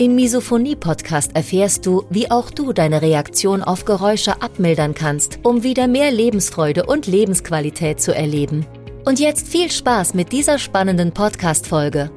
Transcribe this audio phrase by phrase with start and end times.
[0.00, 5.88] Im Misophonie-Podcast erfährst du, wie auch du deine Reaktion auf Geräusche abmildern kannst, um wieder
[5.88, 8.64] mehr Lebensfreude und Lebensqualität zu erleben.
[9.04, 12.10] Und jetzt viel Spaß mit dieser spannenden Podcast-Folge.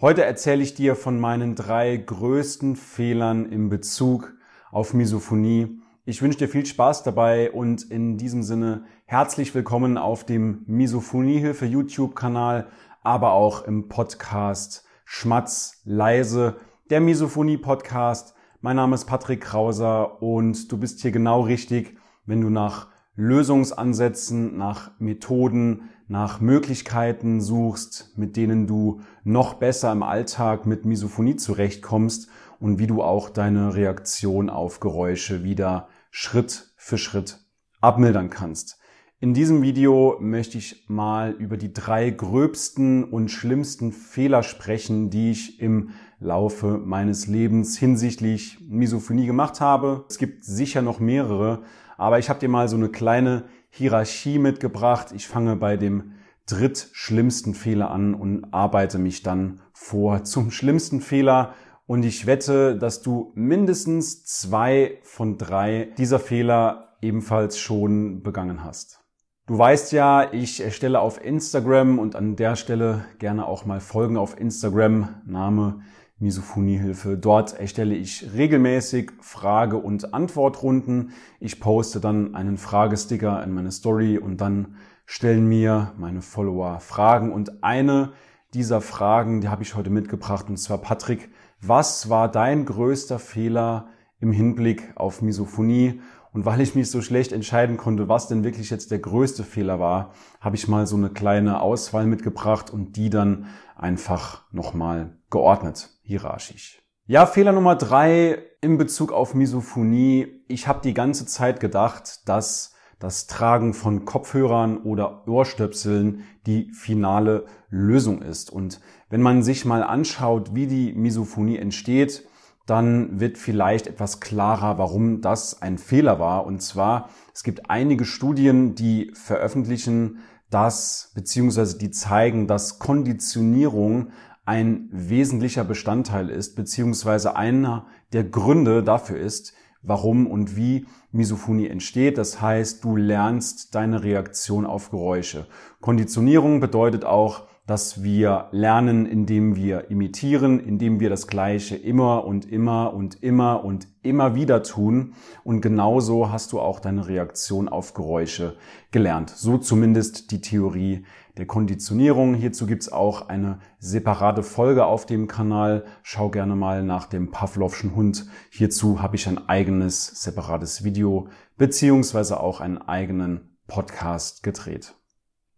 [0.00, 4.32] Heute erzähle ich dir von meinen drei größten Fehlern in Bezug
[4.70, 10.22] auf Misophonie ich wünsche dir viel Spaß dabei und in diesem Sinne herzlich willkommen auf
[10.22, 12.68] dem Misophoniehilfe YouTube-Kanal,
[13.02, 16.56] aber auch im Podcast Schmatz leise,
[16.90, 18.34] der Misophonie-Podcast.
[18.60, 24.58] Mein Name ist Patrick Krauser und du bist hier genau richtig, wenn du nach Lösungsansätzen,
[24.58, 32.28] nach Methoden, nach Möglichkeiten suchst, mit denen du noch besser im Alltag mit Misophonie zurechtkommst
[32.58, 37.46] und wie du auch deine Reaktion auf Geräusche wieder Schritt für Schritt
[37.80, 38.80] abmildern kannst.
[39.18, 45.30] In diesem Video möchte ich mal über die drei gröbsten und schlimmsten Fehler sprechen, die
[45.30, 50.04] ich im Laufe meines Lebens hinsichtlich Misophonie gemacht habe.
[50.10, 51.62] Es gibt sicher noch mehrere,
[51.96, 55.12] aber ich habe dir mal so eine kleine Hierarchie mitgebracht.
[55.16, 56.12] Ich fange bei dem
[56.44, 61.54] drittschlimmsten Fehler an und arbeite mich dann vor zum schlimmsten Fehler
[61.86, 69.05] und ich wette, dass du mindestens zwei von drei dieser Fehler ebenfalls schon begangen hast.
[69.46, 74.16] Du weißt ja, ich erstelle auf Instagram und an der Stelle gerne auch mal folgen
[74.16, 75.82] auf Instagram, Name
[76.18, 77.16] Misophoniehilfe.
[77.16, 81.12] Dort erstelle ich regelmäßig Frage- und Antwortrunden.
[81.38, 84.74] Ich poste dann einen Fragesticker in meine Story und dann
[85.04, 87.32] stellen mir meine Follower Fragen.
[87.32, 88.14] Und eine
[88.52, 91.30] dieser Fragen, die habe ich heute mitgebracht, und zwar Patrick,
[91.60, 93.90] was war dein größter Fehler
[94.20, 96.00] im Hinblick auf Misophonie?
[96.32, 99.80] Und weil ich mich so schlecht entscheiden konnte, was denn wirklich jetzt der größte Fehler
[99.80, 105.90] war, habe ich mal so eine kleine Auswahl mitgebracht und die dann einfach nochmal geordnet,
[106.02, 106.82] hierarchisch.
[107.06, 110.42] Ja, Fehler Nummer drei in Bezug auf Misophonie.
[110.48, 117.46] Ich habe die ganze Zeit gedacht, dass das Tragen von Kopfhörern oder Ohrstöpseln die finale
[117.68, 118.50] Lösung ist.
[118.50, 122.26] Und wenn man sich mal anschaut, wie die Misophonie entsteht,
[122.66, 126.46] dann wird vielleicht etwas klarer, warum das ein Fehler war.
[126.46, 130.18] Und zwar, es gibt einige Studien, die veröffentlichen,
[130.50, 134.10] dass, beziehungsweise die zeigen, dass Konditionierung
[134.44, 142.18] ein wesentlicher Bestandteil ist, beziehungsweise einer der Gründe dafür ist, warum und wie Misophonie entsteht.
[142.18, 145.46] Das heißt, du lernst deine Reaktion auf Geräusche.
[145.80, 152.50] Konditionierung bedeutet auch, dass wir lernen, indem wir imitieren, indem wir das Gleiche immer und
[152.50, 155.14] immer und immer und immer wieder tun.
[155.42, 158.56] Und genauso hast du auch deine Reaktion auf Geräusche
[158.92, 159.30] gelernt.
[159.30, 161.04] So zumindest die Theorie
[161.36, 162.34] der Konditionierung.
[162.34, 165.84] Hierzu gibt's auch eine separate Folge auf dem Kanal.
[166.04, 168.26] Schau gerne mal nach dem Pavlovschen Hund.
[168.50, 174.94] Hierzu habe ich ein eigenes separates Video beziehungsweise auch einen eigenen Podcast gedreht.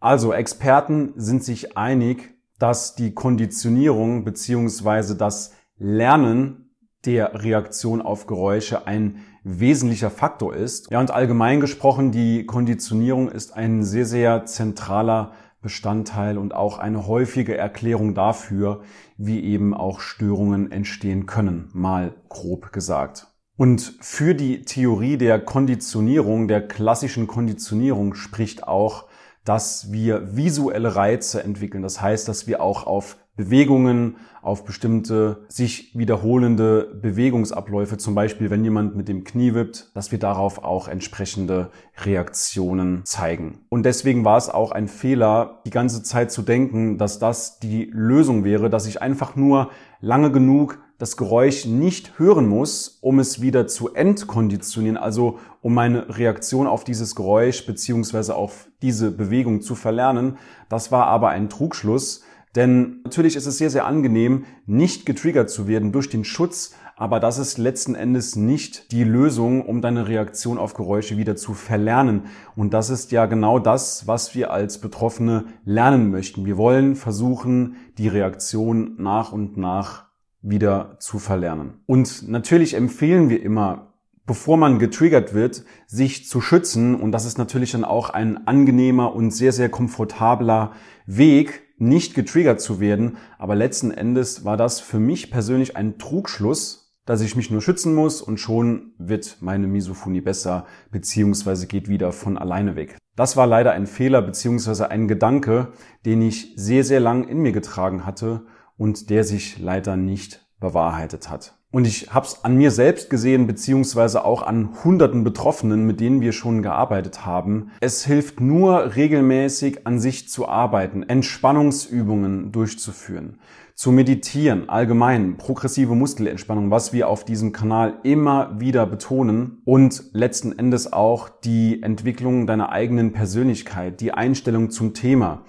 [0.01, 8.87] Also Experten sind sich einig, dass die Konditionierung beziehungsweise das Lernen der Reaktion auf Geräusche
[8.87, 10.91] ein wesentlicher Faktor ist.
[10.91, 15.33] Ja, und allgemein gesprochen, die Konditionierung ist ein sehr, sehr zentraler
[15.63, 18.83] Bestandteil und auch eine häufige Erklärung dafür,
[19.17, 23.27] wie eben auch Störungen entstehen können, mal grob gesagt.
[23.57, 29.08] Und für die Theorie der Konditionierung, der klassischen Konditionierung spricht auch
[29.49, 31.83] dass wir visuelle Reize entwickeln.
[31.83, 38.63] Das heißt, dass wir auch auf Bewegungen, auf bestimmte sich wiederholende Bewegungsabläufe, zum Beispiel wenn
[38.63, 41.71] jemand mit dem Knie wippt, dass wir darauf auch entsprechende
[42.05, 43.61] Reaktionen zeigen.
[43.71, 47.91] Und deswegen war es auch ein Fehler, die ganze Zeit zu denken, dass das die
[47.91, 49.71] Lösung wäre, dass ich einfach nur
[50.01, 56.19] lange genug das Geräusch nicht hören muss, um es wieder zu entkonditionieren, also um meine
[56.19, 60.39] Reaktion auf dieses Geräusch beziehungsweise auf diese Bewegung zu verlernen.
[60.69, 62.23] Das war aber ein Trugschluss,
[62.57, 67.21] denn natürlich ist es sehr, sehr angenehm, nicht getriggert zu werden durch den Schutz, aber
[67.21, 72.23] das ist letzten Endes nicht die Lösung, um deine Reaktion auf Geräusche wieder zu verlernen.
[72.57, 76.45] Und das ist ja genau das, was wir als Betroffene lernen möchten.
[76.45, 80.08] Wir wollen versuchen, die Reaktion nach und nach
[80.43, 81.81] wieder zu verlernen.
[81.87, 83.93] Und natürlich empfehlen wir immer,
[84.27, 86.95] bevor man getriggert wird, sich zu schützen.
[86.95, 90.73] Und das ist natürlich dann auch ein angenehmer und sehr, sehr komfortabler
[91.07, 93.17] Weg, nicht getriggert zu werden.
[93.39, 97.95] Aber letzten Endes war das für mich persönlich ein Trugschluss, dass ich mich nur schützen
[97.95, 102.99] muss und schon wird meine Misophonie besser beziehungsweise geht wieder von alleine weg.
[103.17, 105.69] Das war leider ein Fehler beziehungsweise ein Gedanke,
[106.05, 108.43] den ich sehr, sehr lang in mir getragen hatte
[108.79, 111.55] und der sich leider nicht bewahrheitet hat.
[111.71, 116.23] Und ich habe es an mir selbst gesehen, beziehungsweise auch an hunderten Betroffenen, mit denen
[116.23, 117.73] wir schon gearbeitet haben.
[117.81, 123.39] Es hilft nur regelmäßig an sich zu arbeiten, Entspannungsübungen durchzuführen,
[123.75, 130.59] zu meditieren, allgemein progressive Muskelentspannung, was wir auf diesem Kanal immer wieder betonen und letzten
[130.59, 135.43] Endes auch die Entwicklung deiner eigenen Persönlichkeit, die Einstellung zum Thema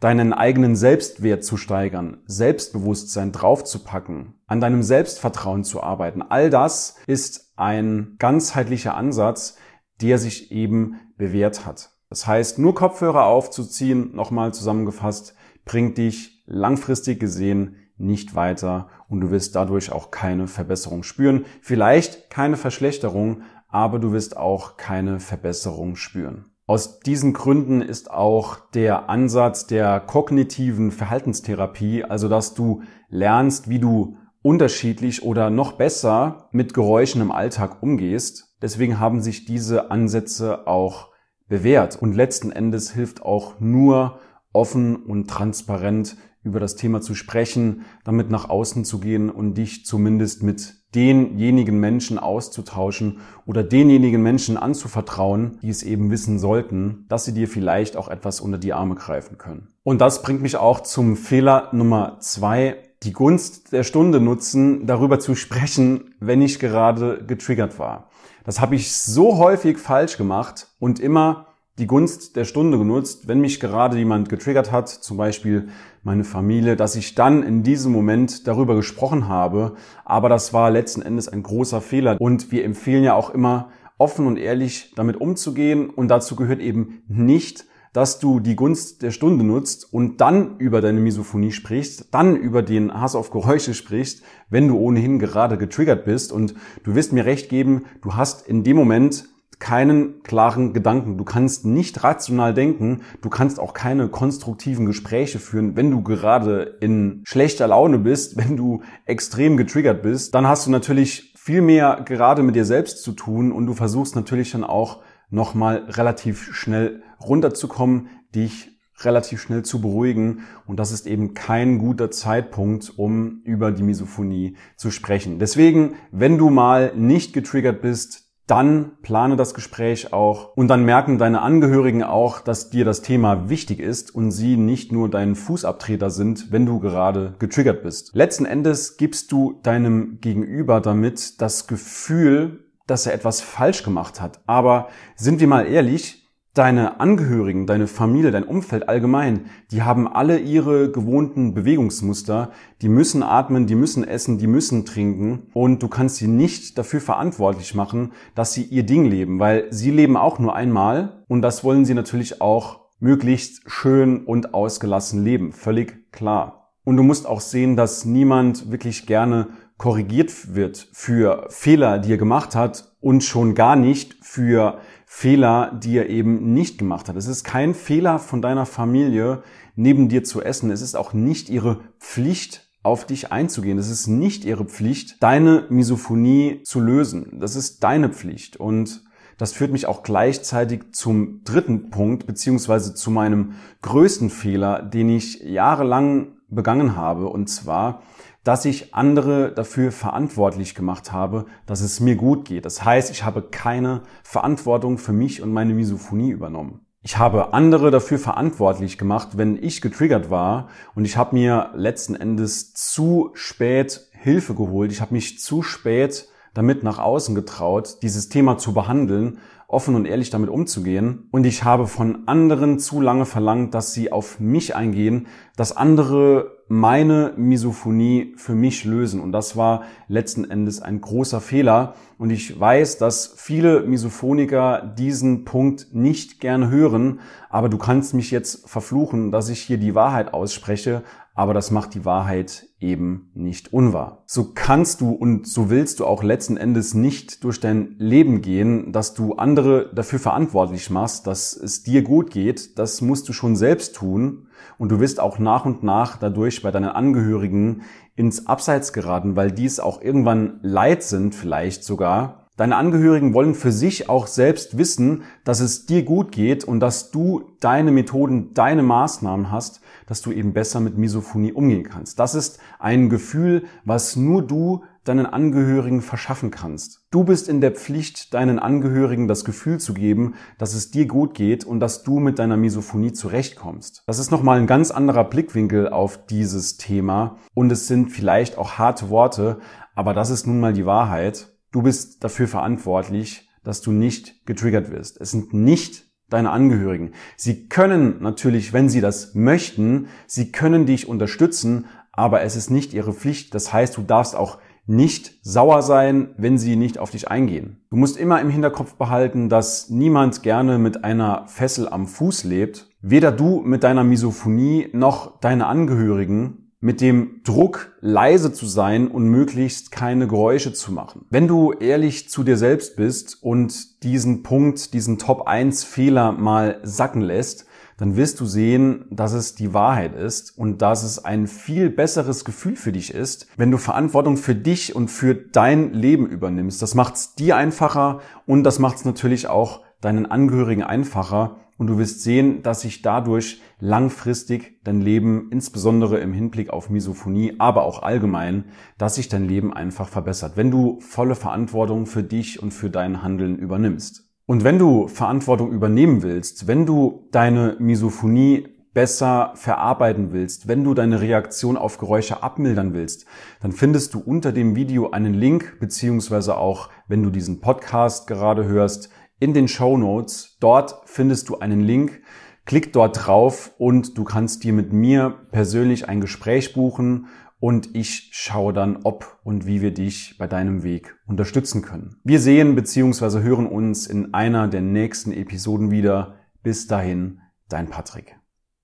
[0.00, 6.22] deinen eigenen Selbstwert zu steigern, Selbstbewusstsein draufzupacken, an deinem Selbstvertrauen zu arbeiten.
[6.22, 9.56] All das ist ein ganzheitlicher Ansatz,
[10.00, 11.90] der sich eben bewährt hat.
[12.10, 19.30] Das heißt, nur Kopfhörer aufzuziehen, nochmal zusammengefasst, bringt dich langfristig gesehen nicht weiter und du
[19.30, 21.46] wirst dadurch auch keine Verbesserung spüren.
[21.60, 26.53] Vielleicht keine Verschlechterung, aber du wirst auch keine Verbesserung spüren.
[26.66, 33.78] Aus diesen Gründen ist auch der Ansatz der kognitiven Verhaltenstherapie, also dass du lernst, wie
[33.78, 38.56] du unterschiedlich oder noch besser mit Geräuschen im Alltag umgehst.
[38.62, 41.10] Deswegen haben sich diese Ansätze auch
[41.48, 42.00] bewährt.
[42.00, 44.18] Und letzten Endes hilft auch nur
[44.54, 49.84] offen und transparent über das Thema zu sprechen, damit nach außen zu gehen und dich
[49.84, 57.24] zumindest mit denjenigen Menschen auszutauschen oder denjenigen Menschen anzuvertrauen, die es eben wissen sollten, dass
[57.24, 59.74] sie dir vielleicht auch etwas unter die Arme greifen können.
[59.82, 65.18] Und das bringt mich auch zum Fehler Nummer zwei, die Gunst der Stunde nutzen, darüber
[65.18, 68.08] zu sprechen, wenn ich gerade getriggert war.
[68.44, 73.40] Das habe ich so häufig falsch gemacht und immer die Gunst der Stunde genutzt, wenn
[73.40, 75.68] mich gerade jemand getriggert hat, zum Beispiel
[76.04, 79.74] meine Familie, dass ich dann in diesem Moment darüber gesprochen habe.
[80.04, 82.20] Aber das war letzten Endes ein großer Fehler.
[82.20, 85.90] Und wir empfehlen ja auch immer, offen und ehrlich damit umzugehen.
[85.90, 90.80] Und dazu gehört eben nicht, dass du die Gunst der Stunde nutzt und dann über
[90.80, 96.04] deine Misophonie sprichst, dann über den Hass auf Geräusche sprichst, wenn du ohnehin gerade getriggert
[96.04, 96.32] bist.
[96.32, 99.28] Und du wirst mir recht geben, du hast in dem Moment
[99.60, 101.16] keinen klaren Gedanken.
[101.16, 103.02] Du kannst nicht rational denken.
[103.22, 108.56] Du kannst auch keine konstruktiven Gespräche führen, wenn du gerade in schlechter Laune bist, wenn
[108.56, 110.34] du extrem getriggert bist.
[110.34, 114.16] Dann hast du natürlich viel mehr gerade mit dir selbst zu tun und du versuchst
[114.16, 120.42] natürlich dann auch nochmal relativ schnell runterzukommen, dich relativ schnell zu beruhigen.
[120.66, 125.38] Und das ist eben kein guter Zeitpunkt, um über die Misophonie zu sprechen.
[125.38, 131.18] Deswegen, wenn du mal nicht getriggert bist, dann plane das Gespräch auch und dann merken
[131.18, 136.10] deine Angehörigen auch, dass dir das Thema wichtig ist und sie nicht nur dein Fußabtreter
[136.10, 138.14] sind, wenn du gerade getriggert bist.
[138.14, 144.40] Letzten Endes gibst du deinem Gegenüber damit das Gefühl, dass er etwas falsch gemacht hat.
[144.46, 146.23] Aber sind wir mal ehrlich,
[146.54, 153.24] Deine Angehörigen, deine Familie, dein Umfeld allgemein, die haben alle ihre gewohnten Bewegungsmuster, die müssen
[153.24, 155.48] atmen, die müssen essen, die müssen trinken.
[155.52, 159.90] Und du kannst sie nicht dafür verantwortlich machen, dass sie ihr Ding leben, weil sie
[159.90, 161.24] leben auch nur einmal.
[161.26, 166.72] Und das wollen sie natürlich auch möglichst schön und ausgelassen leben, völlig klar.
[166.84, 172.18] Und du musst auch sehen, dass niemand wirklich gerne korrigiert wird für Fehler, die er
[172.18, 174.78] gemacht hat und schon gar nicht für
[175.16, 177.14] Fehler, die er eben nicht gemacht hat.
[177.14, 179.44] Es ist kein Fehler von deiner Familie,
[179.76, 180.72] neben dir zu essen.
[180.72, 183.78] Es ist auch nicht ihre Pflicht, auf dich einzugehen.
[183.78, 187.38] Es ist nicht ihre Pflicht, deine Misophonie zu lösen.
[187.38, 188.56] Das ist deine Pflicht.
[188.56, 189.04] Und
[189.38, 193.52] das führt mich auch gleichzeitig zum dritten Punkt, beziehungsweise zu meinem
[193.82, 197.28] größten Fehler, den ich jahrelang begangen habe.
[197.28, 198.02] Und zwar,
[198.44, 202.66] dass ich andere dafür verantwortlich gemacht habe, dass es mir gut geht.
[202.66, 206.80] Das heißt, ich habe keine Verantwortung für mich und meine Misophonie übernommen.
[207.02, 212.14] Ich habe andere dafür verantwortlich gemacht, wenn ich getriggert war und ich habe mir letzten
[212.14, 214.90] Endes zu spät Hilfe geholt.
[214.90, 220.06] Ich habe mich zu spät damit nach außen getraut, dieses Thema zu behandeln, offen und
[220.06, 221.28] ehrlich damit umzugehen.
[221.30, 226.53] Und ich habe von anderen zu lange verlangt, dass sie auf mich eingehen, dass andere
[226.68, 229.20] meine Misophonie für mich lösen.
[229.20, 231.94] Und das war letzten Endes ein großer Fehler.
[232.18, 237.20] Und ich weiß, dass viele Misophoniker diesen Punkt nicht gerne hören.
[237.50, 241.02] Aber du kannst mich jetzt verfluchen, dass ich hier die Wahrheit ausspreche.
[241.34, 244.22] Aber das macht die Wahrheit eben nicht unwahr.
[244.26, 248.92] So kannst du und so willst du auch letzten Endes nicht durch dein Leben gehen,
[248.92, 252.78] dass du andere dafür verantwortlich machst, dass es dir gut geht.
[252.78, 254.46] Das musst du schon selbst tun
[254.78, 257.82] und du wirst auch nach und nach dadurch bei deinen Angehörigen
[258.14, 263.72] ins Abseits geraten, weil dies auch irgendwann leid sind vielleicht sogar Deine Angehörigen wollen für
[263.72, 268.84] sich auch selbst wissen, dass es dir gut geht und dass du deine Methoden, deine
[268.84, 272.20] Maßnahmen hast, dass du eben besser mit Misophonie umgehen kannst.
[272.20, 277.04] Das ist ein Gefühl, was nur du deinen Angehörigen verschaffen kannst.
[277.10, 281.34] Du bist in der Pflicht, deinen Angehörigen das Gefühl zu geben, dass es dir gut
[281.34, 284.04] geht und dass du mit deiner Misophonie zurechtkommst.
[284.06, 288.78] Das ist nochmal ein ganz anderer Blickwinkel auf dieses Thema und es sind vielleicht auch
[288.78, 289.58] harte Worte,
[289.94, 291.53] aber das ist nun mal die Wahrheit.
[291.74, 295.20] Du bist dafür verantwortlich, dass du nicht getriggert wirst.
[295.20, 297.10] Es sind nicht deine Angehörigen.
[297.36, 302.94] Sie können natürlich, wenn sie das möchten, sie können dich unterstützen, aber es ist nicht
[302.94, 303.56] ihre Pflicht.
[303.56, 307.84] Das heißt, du darfst auch nicht sauer sein, wenn sie nicht auf dich eingehen.
[307.90, 312.88] Du musst immer im Hinterkopf behalten, dass niemand gerne mit einer Fessel am Fuß lebt.
[313.00, 319.26] Weder du mit deiner Misophonie noch deine Angehörigen mit dem Druck, leise zu sein und
[319.26, 321.24] möglichst keine Geräusche zu machen.
[321.30, 326.80] Wenn du ehrlich zu dir selbst bist und diesen Punkt, diesen Top 1 Fehler mal
[326.82, 327.64] sacken lässt,
[327.96, 332.44] dann wirst du sehen, dass es die Wahrheit ist und dass es ein viel besseres
[332.44, 336.82] Gefühl für dich ist, wenn du Verantwortung für dich und für dein Leben übernimmst.
[336.82, 341.88] Das macht es dir einfacher und das macht es natürlich auch deinen Angehörigen einfacher, und
[341.88, 347.84] du wirst sehen, dass sich dadurch langfristig dein Leben, insbesondere im Hinblick auf Misophonie, aber
[347.84, 348.64] auch allgemein,
[348.98, 353.22] dass sich dein Leben einfach verbessert, wenn du volle Verantwortung für dich und für dein
[353.22, 354.30] Handeln übernimmst.
[354.46, 360.94] Und wenn du Verantwortung übernehmen willst, wenn du deine Misophonie besser verarbeiten willst, wenn du
[360.94, 363.26] deine Reaktion auf Geräusche abmildern willst,
[363.60, 368.64] dann findest du unter dem Video einen Link, beziehungsweise auch, wenn du diesen Podcast gerade
[368.64, 369.10] hörst,
[369.44, 370.56] in den Show Notes.
[370.58, 372.22] Dort findest du einen Link.
[372.64, 377.26] Klick dort drauf und du kannst dir mit mir persönlich ein Gespräch buchen
[377.60, 382.16] und ich schaue dann, ob und wie wir dich bei deinem Weg unterstützen können.
[382.24, 383.42] Wir sehen bzw.
[383.42, 386.36] hören uns in einer der nächsten Episoden wieder.
[386.62, 388.36] Bis dahin, dein Patrick.